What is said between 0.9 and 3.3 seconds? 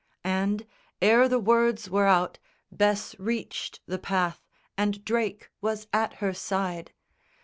ere the words were out Bess